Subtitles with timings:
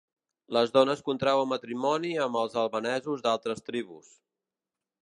[0.55, 4.15] Les dones contrauen matrimoni amb els albanesos d'altres tribus.